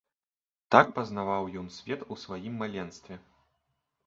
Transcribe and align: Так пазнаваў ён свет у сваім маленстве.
Так 0.75 0.87
пазнаваў 0.95 1.43
ён 1.63 1.67
свет 1.77 2.01
у 2.17 2.19
сваім 2.23 2.57
маленстве. 2.63 3.21